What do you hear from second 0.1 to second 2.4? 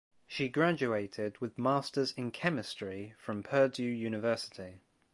She graduated with Masters in